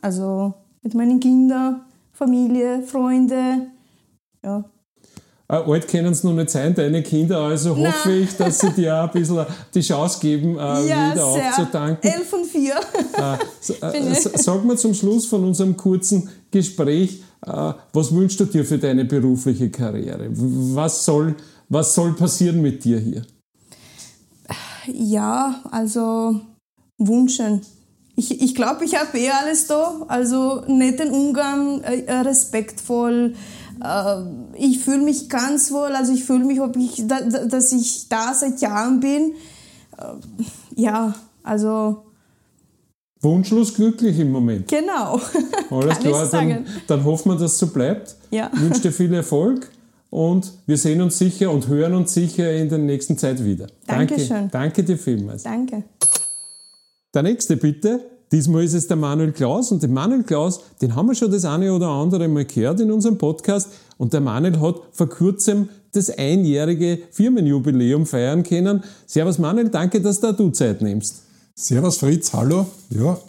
[0.01, 1.81] Also mit meinen Kindern,
[2.13, 3.67] Familie, Freunde.
[4.43, 4.65] Ja.
[5.51, 7.89] Äh, alt können es noch nicht sein, deine Kinder, also Na.
[7.89, 11.49] hoffe ich, dass sie dir ein bisschen die Chance geben, äh, ja, wieder sehr.
[11.49, 12.09] aufzutanken.
[12.09, 12.75] Elf und vier.
[13.17, 18.63] Äh, äh, Sag mal zum Schluss von unserem kurzen Gespräch, äh, was wünschst du dir
[18.63, 20.29] für deine berufliche Karriere?
[20.31, 21.35] Was soll,
[21.67, 23.23] was soll passieren mit dir hier?
[24.87, 26.39] Ja, also
[26.97, 27.61] Wünschen.
[28.15, 30.05] Ich, ich glaube, ich habe eh alles da.
[30.07, 33.35] Also netten Umgang, äh, äh, respektvoll.
[33.83, 35.95] Äh, ich fühle mich ganz wohl.
[35.95, 39.33] Also ich fühle mich, ob ich, da, da, dass ich da seit Jahren bin.
[39.97, 42.03] Äh, ja, also
[43.21, 44.67] Wunschlos glücklich im Moment.
[44.67, 45.19] genau.
[45.69, 48.15] Alles klar, dann, dann hoffen wir, dass es so bleibt.
[48.31, 48.49] Ja.
[48.53, 49.69] Ich wünsche dir viel Erfolg
[50.09, 53.67] und wir sehen uns sicher und hören uns sicher in der nächsten Zeit wieder.
[53.85, 54.49] Danke, Dankeschön.
[54.51, 55.43] danke dir vielmals.
[55.43, 55.83] Danke.
[57.13, 58.10] Der nächste bitte.
[58.31, 61.43] Diesmal ist es der Manuel Klaus und den Manuel Klaus, den haben wir schon das
[61.43, 63.67] eine oder andere Mal gehört in unserem Podcast
[63.97, 68.83] und der Manuel hat vor kurzem das einjährige Firmenjubiläum feiern können.
[69.05, 71.23] Servus Manuel, danke, dass da du Zeit nimmst.
[71.55, 72.67] Servus Fritz, hallo.
[72.89, 73.19] Ja,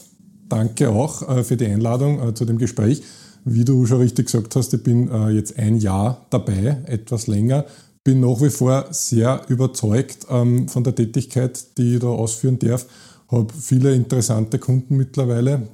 [0.48, 3.02] danke auch äh, für die Einladung äh, zu dem Gespräch.
[3.44, 7.64] Wie du schon richtig gesagt hast, ich bin äh, jetzt ein Jahr dabei, etwas länger.
[8.04, 12.86] Bin nach wie vor sehr überzeugt ähm, von der Tätigkeit, die ich da ausführen darf.
[13.32, 15.68] Habe viele interessante Kunden mittlerweile,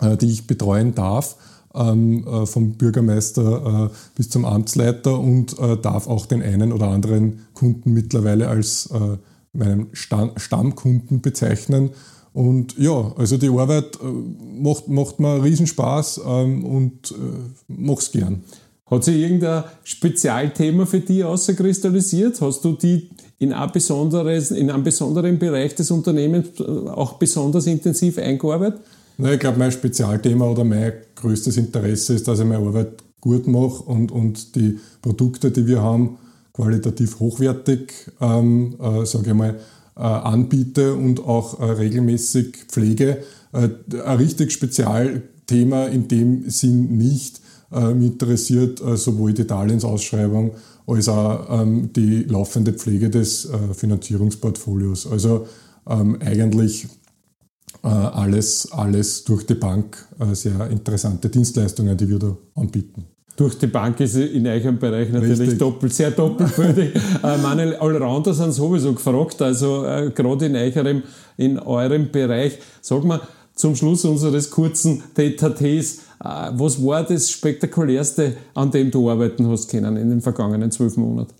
[0.00, 1.36] äh, die ich betreuen darf,
[1.74, 7.40] ähm, äh, vom Bürgermeister äh, bis zum Amtsleiter und darf auch den einen oder anderen
[7.52, 8.88] Kunden mittlerweile als
[9.52, 11.90] meinen Stamm Stammkunden bezeichnen.
[12.32, 17.14] Und ja, also die Arbeit macht, macht mir Riesenspaß ähm, und äh,
[17.68, 18.44] mach's gern.
[18.86, 22.40] Hat sich irgendein Spezialthema für dich außerkristallisiert?
[22.40, 27.66] Hast du die in, ein besonderes, in einem besonderen Bereich des Unternehmens äh, auch besonders
[27.66, 28.80] intensiv eingearbeitet?
[29.16, 33.46] Na, ich glaube, mein Spezialthema oder mein größtes Interesse ist, dass ich meine Arbeit gut
[33.46, 36.18] mache und, und die Produkte, die wir haben,
[36.52, 39.58] qualitativ hochwertig, ähm, äh, sage ich mal,
[39.96, 43.18] äh, anbiete und auch äh, regelmäßig pflege.
[43.52, 43.68] Äh,
[44.04, 47.40] ein richtig Spezialthema in dem Sinn nicht.
[47.72, 50.52] Äh, mich interessiert äh, sowohl die Darlehensausschreibung
[50.88, 55.06] als auch ähm, die laufende Pflege des äh, Finanzierungsportfolios.
[55.06, 55.46] Also
[55.88, 56.86] ähm, eigentlich
[57.84, 63.04] äh, alles, alles durch die Bank äh, sehr interessante Dienstleistungen, die wir da anbieten.
[63.36, 65.58] Durch die Bank ist in eurem Bereich natürlich Richtig.
[65.58, 66.96] doppelt, sehr doppelbödig.
[67.22, 71.02] äh, meine Allrounder sind sowieso gefragt, also äh, gerade in eurem,
[71.36, 72.58] in eurem Bereich.
[72.80, 73.20] Sag mal,
[73.58, 79.70] zum Schluss unseres kurzen TTTs, äh, was war das Spektakulärste, an dem du arbeiten hast
[79.70, 81.34] können in den vergangenen zwölf Monaten?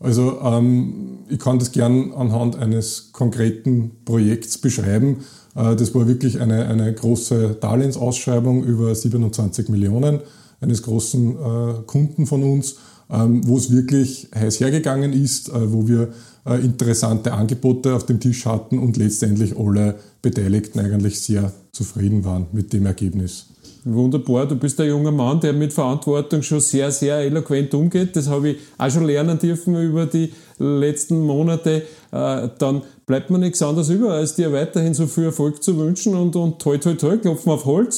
[0.00, 5.24] Also ähm, ich kann das gern anhand eines konkreten Projekts beschreiben.
[5.54, 10.20] Äh, das war wirklich eine, eine große Darlehensausschreibung über 27 Millionen
[10.60, 12.76] eines großen äh, Kunden von uns,
[13.10, 16.08] ähm, wo es wirklich heiß hergegangen ist, äh, wo wir
[16.46, 22.72] interessante Angebote auf dem Tisch hatten und letztendlich alle Beteiligten eigentlich sehr zufrieden waren mit
[22.72, 23.46] dem Ergebnis.
[23.84, 28.14] Wunderbar, du bist ein junger Mann, der mit Verantwortung schon sehr, sehr eloquent umgeht.
[28.14, 31.82] Das habe ich auch schon lernen dürfen über die letzten Monate.
[32.12, 36.14] Äh, dann bleibt mir nichts anderes über, als dir weiterhin so viel Erfolg zu wünschen
[36.14, 37.96] und, und toi, toi, toi, klopfen auf Holz.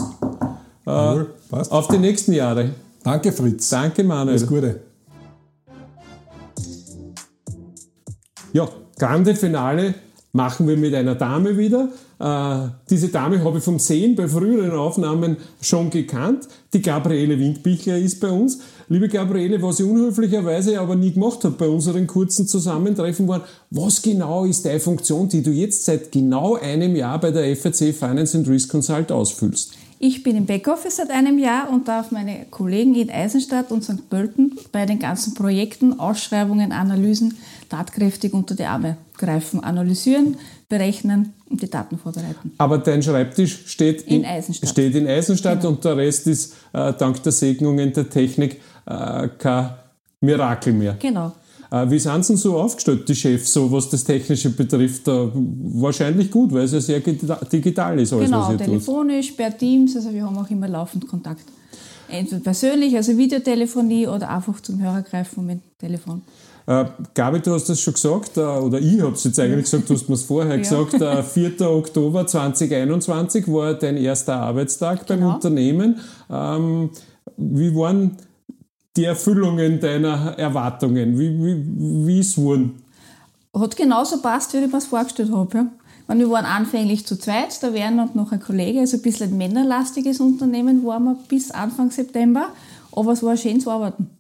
[0.87, 1.73] Äh, Jawohl, passt.
[1.73, 2.71] auf die nächsten Jahre.
[3.03, 3.69] Danke Fritz.
[3.69, 4.37] Danke, Manuel.
[4.37, 4.92] Alles Gute.
[8.53, 9.95] Ja, grande Finale
[10.33, 11.89] machen wir mit einer Dame wieder.
[12.19, 16.49] Äh, diese Dame habe ich vom Sehen bei früheren Aufnahmen schon gekannt.
[16.75, 18.59] Die Gabriele Windbichler ist bei uns.
[18.89, 24.03] Liebe Gabriele, was ich unhöflicherweise aber nie gemacht habe bei unseren kurzen Zusammentreffen war, was
[24.03, 28.37] genau ist deine Funktion, die du jetzt seit genau einem Jahr bei der FAC Finance
[28.37, 29.73] and Risk Consult ausfüllst?
[30.05, 34.11] Ich bin im Backoffice seit einem Jahr und darf meine Kollegen in Eisenstadt und St.
[34.11, 37.39] Pölten bei den ganzen Projekten, Ausschreibungen, Analysen
[37.69, 40.39] tatkräftig unter die Arme greifen, analysieren,
[40.69, 42.51] berechnen und die Daten vorbereiten.
[42.59, 44.71] Aber dein Schreibtisch steht in, In Eisenstadt.
[44.71, 45.75] Steht in Eisenstadt Genau.
[45.75, 49.71] und der Rest ist äh, dank der Segnungen der Technik äh, kein
[50.21, 50.97] Mirakel mehr.
[50.99, 51.31] Genau.
[51.73, 55.05] Äh, wie sind sie denn so aufgestellt, die Chefs, so was das Technische betrifft?
[55.07, 58.67] Wahrscheinlich gut, weil es ja sehr gita- digital ist, alles, Genau, was ihr tut.
[58.67, 61.45] telefonisch, per Teams, also wir haben auch immer laufend Kontakt.
[62.09, 66.21] Entweder persönlich, also Videotelefonie oder einfach zum Hörer greifen mit Telefon.
[66.67, 69.89] Äh, Gabi, du hast das schon gesagt, äh, oder ich habe es jetzt eigentlich gesagt,
[69.89, 71.61] du hast mir es vorher gesagt, äh, 4.
[71.63, 75.35] Oktober 2021 war dein erster Arbeitstag beim Genau.
[75.35, 75.97] Unternehmen.
[76.31, 76.91] Ähm,
[77.39, 78.17] wie waren
[78.97, 81.19] die Erfüllungen deiner Erwartungen?
[81.19, 82.83] Wie, wie, wie ist es geworden?
[83.55, 85.57] Hat genauso passt, wie ich mir es vorgestellt habe.
[85.57, 85.67] Ja.
[86.09, 89.31] Meine, Wir waren anfänglich zu zweit, da wären und noch ein Kollege, also ein bisschen
[89.31, 92.49] ein männerlastiges Unternehmen waren wir bis Anfang September,
[92.93, 94.11] aber es war schön zu arbeiten.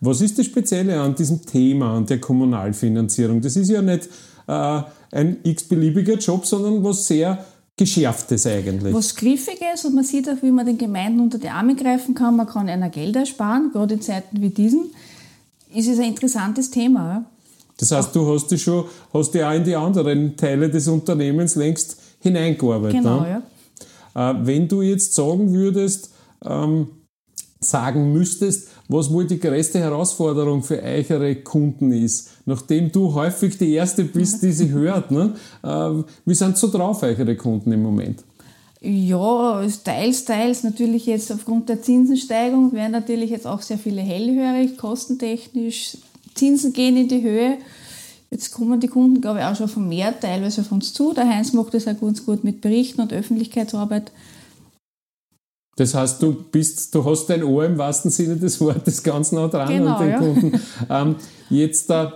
[0.00, 3.40] Was ist das Spezielle an diesem Thema, an der Kommunalfinanzierung?
[3.40, 4.08] Das ist ja nicht
[4.46, 7.44] äh, ein x-beliebiger Job, sondern was sehr
[7.76, 8.94] Geschärftes eigentlich.
[8.94, 12.36] Was Griffiges und man sieht auch, wie man den Gemeinden unter die Arme greifen kann,
[12.36, 14.90] man kann einer Geld ersparen, gerade in Zeiten wie diesen,
[15.74, 17.24] ist es ein interessantes Thema.
[17.78, 21.56] Das heißt, du hast dich schon, hast dich auch in die anderen Teile des Unternehmens
[21.56, 23.00] längst hineingearbeitet.
[23.00, 23.42] Genau, ne?
[24.14, 24.30] ja.
[24.30, 26.10] Äh, wenn du jetzt sagen würdest,
[26.44, 26.86] ähm,
[27.70, 33.72] sagen müsstest, was wohl die größte Herausforderung für eure Kunden ist, nachdem du häufig die
[33.72, 35.34] Erste bist, die sie hört, ne?
[35.62, 35.90] äh,
[36.26, 38.22] wie sind so drauf, eure Kunden im Moment?
[38.86, 40.62] Ja, teils, teils.
[40.62, 45.96] Natürlich jetzt aufgrund der Zinsensteigerung werden natürlich jetzt auch sehr viele hellhörig, kostentechnisch.
[46.34, 47.56] Zinsen gehen in die Höhe.
[48.30, 51.14] Jetzt kommen die Kunden, glaube ich, auch schon vermehrt teilweise auf uns zu.
[51.14, 54.12] Der Heinz macht das auch ganz gut mit Berichten und Öffentlichkeitsarbeit.
[55.76, 59.48] Das heißt, du bist, du hast dein Ohr im wahrsten Sinne des Wortes ganz nah
[59.48, 60.18] dran Genau, an den ja.
[60.18, 60.60] Kunden.
[60.88, 61.16] Ähm,
[61.50, 62.06] jetzt äh,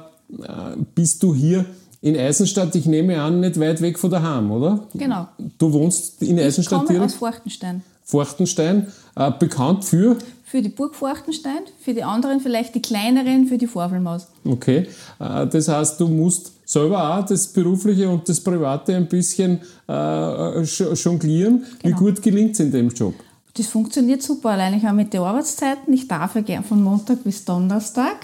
[0.94, 1.64] bist du hier
[2.00, 4.86] in Eisenstadt, ich nehme an, nicht weit weg von daheim, oder?
[4.94, 5.26] Genau.
[5.58, 7.12] Du wohnst in Ich Eisenstadt komme aus direkt?
[7.14, 7.82] Forchtenstein.
[8.04, 13.58] Forchtenstein, äh, bekannt für, Für die Burg Forchtenstein, für die anderen vielleicht die kleineren, für
[13.58, 14.28] die Vorfallmaus.
[14.46, 14.86] okay,
[15.18, 19.92] äh, das heißt, du musst selber auch das Berufliche und das Private ein bisschen äh,
[19.92, 21.64] sch- jonglieren.
[21.82, 21.98] Wie Genau.
[21.98, 23.14] gut gelingt es in dem Job?
[23.58, 25.92] Das funktioniert super, allein ich habe mit den Arbeitszeiten.
[25.92, 28.16] Ich darf ja gern von Montag bis Donnerstag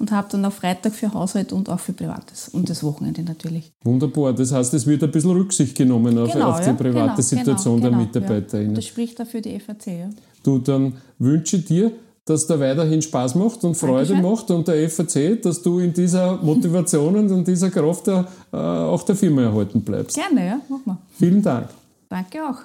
[0.00, 3.70] und habe dann auch Freitag für Haushalt und auch für Privates und das Wochenende natürlich.
[3.84, 7.20] Wunderbar, das heißt, es wird ein bisschen Rücksicht genommen auf, auf die ja, private genau,
[7.20, 8.70] Situation genau, der genau, MitarbeiterInnen.
[8.70, 8.74] Ja.
[8.74, 10.10] Das spricht dafür die FAC, ja.
[10.42, 11.92] Du, dann wünsche dir,
[12.24, 14.22] dass der weiterhin Spaß macht und Freude Dankeschön.
[14.22, 18.56] macht und der FAC, dass du in dieser Motivation und in dieser Kraft der, äh,
[18.56, 20.16] auch der Firma erhalten bleibst.
[20.16, 20.98] Gerne, ja, machen wir.
[21.16, 21.68] Vielen Dank.
[22.08, 22.56] Danke auch.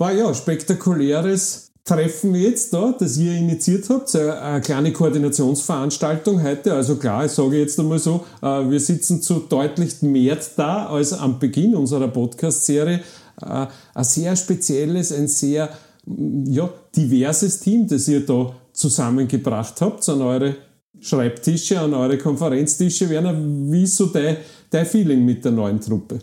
[0.00, 4.16] War ja, spektakuläres Treffen jetzt da, das ihr initiiert habt.
[4.16, 6.72] Eine eine kleine Koordinationsveranstaltung heute.
[6.72, 11.12] Also klar, ich sage jetzt einmal so, äh, wir sitzen zu deutlich mehr da als
[11.12, 13.00] am Beginn unserer Podcast-Serie.
[13.42, 15.68] Äh, Ein sehr spezielles, ein sehr
[16.06, 20.56] mm, ja, diverses Team, das ihr da zusammengebracht habt an eure
[20.98, 23.10] Schreibtische, an eure Konferenztische.
[23.10, 24.38] Werner, wie ist so dein,
[24.70, 26.20] dein Feeling mit der neuen Truppe?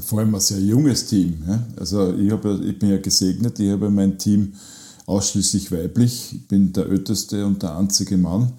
[0.00, 1.42] Vor allem ein sehr junges Team.
[1.46, 1.62] Ja?
[1.76, 4.54] Also ich, hab, ich bin ja gesegnet, ich habe mein Team
[5.06, 6.34] ausschließlich weiblich.
[6.34, 8.52] Ich bin der älteste und der einzige Mann.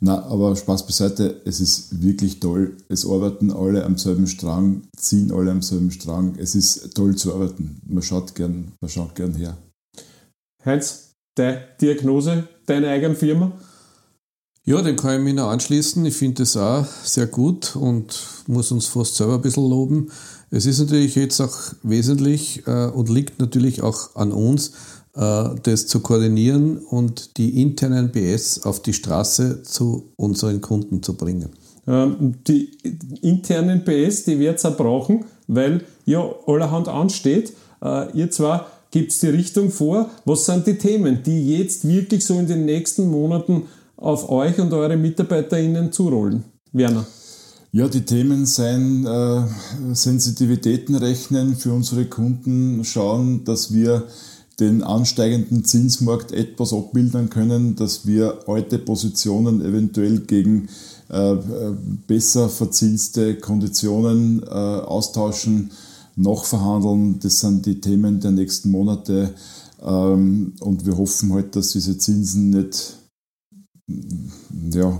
[0.00, 2.76] Na, aber Spaß beiseite, es ist wirklich toll.
[2.88, 6.34] Es arbeiten alle am selben Strang, ziehen alle am selben Strang.
[6.36, 7.80] Es ist toll zu arbeiten.
[7.86, 9.56] Man schaut gern, man schaut gern her.
[10.64, 13.52] Heinz, deine Diagnose, deine eigene Firma?
[14.66, 16.04] Ja, dem kann ich mich noch anschließen.
[16.06, 20.10] Ich finde das auch sehr gut und muss uns fast selber ein bisschen loben.
[20.50, 24.72] Es ist natürlich jetzt auch wesentlich äh, und liegt natürlich auch an uns,
[25.16, 31.14] äh, das zu koordinieren und die internen BS auf die Straße zu unseren Kunden zu
[31.14, 31.50] bringen.
[31.86, 32.70] Ähm, die
[33.22, 37.52] internen PS, die wird es auch brauchen, weil ja allerhand ansteht.
[37.82, 40.10] Äh, ihr zwar gibt es die Richtung vor.
[40.24, 43.64] Was sind die Themen, die jetzt wirklich so in den nächsten Monaten
[43.96, 46.44] auf euch und eure MitarbeiterInnen zurollen?
[46.72, 47.06] Werner.
[47.76, 49.42] Ja, die Themen sind äh,
[49.94, 54.06] Sensitivitäten rechnen für unsere Kunden, schauen, dass wir
[54.60, 60.68] den ansteigenden Zinsmarkt etwas abbilden können, dass wir alte Positionen eventuell gegen
[61.08, 61.34] äh,
[62.06, 65.72] besser verzinste Konditionen äh, austauschen,
[66.14, 67.18] noch verhandeln.
[67.18, 69.34] Das sind die Themen der nächsten Monate.
[69.82, 72.98] Ähm, und wir hoffen halt, dass diese Zinsen nicht
[74.72, 74.96] ja,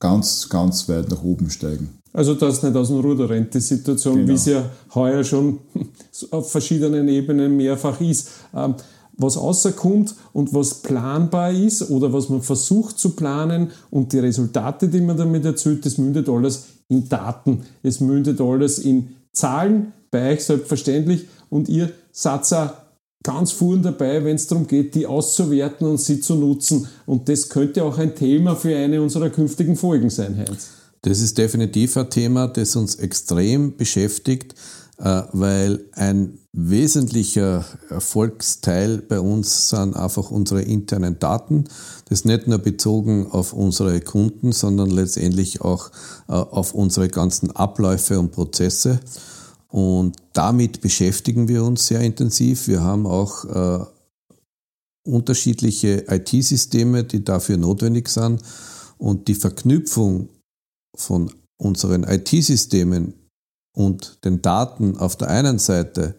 [0.00, 1.99] ganz, ganz weit nach oben steigen.
[2.12, 4.28] Also dass nicht aus dem Ruder rennt, die Situation, genau.
[4.28, 5.58] wie es ja heuer schon
[6.30, 8.30] auf verschiedenen Ebenen mehrfach ist.
[8.54, 8.74] Ähm,
[9.16, 14.88] was außerkommt und was planbar ist oder was man versucht zu planen und die Resultate,
[14.88, 17.64] die man damit erzielt, das mündet alles in Daten.
[17.82, 22.72] Es mündet alles in Zahlen, bei euch selbstverständlich und ihr seid auch
[23.22, 26.88] ganz vorn dabei, wenn es darum geht, die auszuwerten und sie zu nutzen.
[27.06, 30.70] Und das könnte auch ein Thema für eine unserer künftigen Folgen sein, Heinz.
[31.02, 34.54] Das ist definitiv ein Thema, das uns extrem beschäftigt,
[34.98, 41.64] äh, weil ein wesentlicher Erfolgsteil bei uns sind einfach unsere internen Daten.
[42.08, 45.90] Das nicht nur bezogen auf unsere Kunden, sondern letztendlich auch
[46.28, 49.00] äh, auf unsere ganzen Abläufe und Prozesse.
[49.68, 52.66] Und damit beschäftigen wir uns sehr intensiv.
[52.68, 53.84] Wir haben auch äh,
[55.04, 58.42] unterschiedliche IT-Systeme, die dafür notwendig sind.
[58.98, 60.28] Und die Verknüpfung
[60.94, 63.14] von unseren IT-Systemen
[63.74, 66.14] und den Daten auf der einen Seite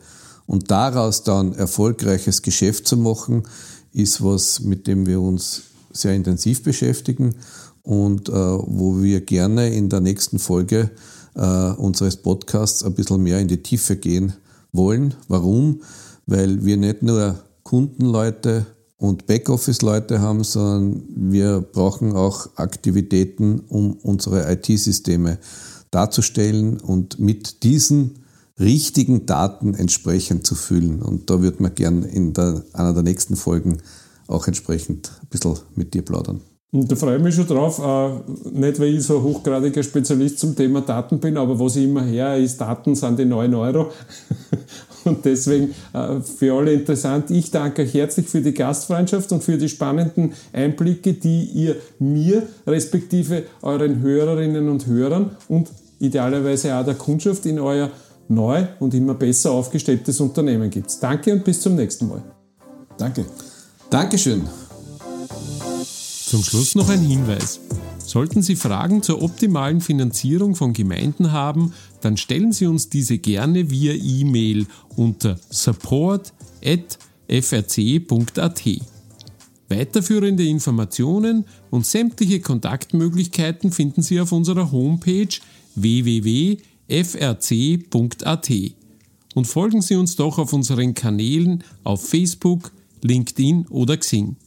[0.46, 3.44] und daraus dann erfolgreiches Geschäft zu machen,
[3.94, 7.36] ist was, mit dem wir uns sehr intensiv beschäftigen
[7.84, 10.92] und äh, wo wir gerne in der nächsten Folge
[11.36, 14.34] äh, unseres Podcasts ein bisschen mehr in die Tiefe gehen
[14.72, 15.16] wollen.
[15.28, 15.82] Warum?
[16.26, 18.66] Weil wir nicht nur Kundenleute
[19.02, 25.40] und Backoffice-Leute haben, sondern wir brauchen auch Aktivitäten, um unsere IT-Systeme
[25.90, 28.20] darzustellen und mit diesen
[28.60, 31.02] richtigen Daten entsprechend zu füllen.
[31.02, 33.78] Und da würde man gern in der, einer der nächsten Folgen
[34.28, 36.42] auch entsprechend ein bisschen mit dir plaudern.
[36.74, 40.40] Und da freue ich mich schon drauf, äh, nicht weil ich so ein hochgradiger Spezialist
[40.40, 43.92] zum Thema Daten bin, aber was ich immer her ist, Daten sind die 9 Euro.
[45.04, 47.30] Und deswegen äh, für alle interessant.
[47.32, 52.44] Ich danke euch herzlich für die Gastfreundschaft und für die spannenden Einblicke, die ihr mir
[52.68, 57.90] respektive euren Hörerinnen und Hörern und idealerweise auch der Kundschaft in euer
[58.28, 60.92] neu und immer besser aufgestelltes Unternehmen gibt.
[61.02, 62.22] Danke und bis zum nächsten Mal.
[62.98, 63.26] Danke.
[63.90, 64.44] Dankeschön.
[66.32, 67.60] Zum Schluss noch ein Hinweis.
[67.98, 73.70] Sollten Sie Fragen zur optimalen Finanzierung von Gemeinden haben, dann stellen Sie uns diese gerne
[73.70, 74.66] via E-Mail
[74.96, 76.32] unter support.frc.at.
[79.68, 85.36] Weiterführende Informationen und sämtliche Kontaktmöglichkeiten finden Sie auf unserer Homepage
[85.76, 86.62] www.frc.at.
[89.36, 94.38] Und folgen Sie uns doch auf unseren Kanälen auf Facebook, LinkedIn oder Xing.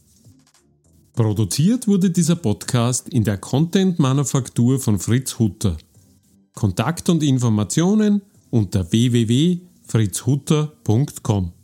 [1.15, 5.77] Produziert wurde dieser Podcast in der Content-Manufaktur von Fritz Hutter.
[6.53, 11.54] Kontakt und Informationen unter www.fritzhutter.com.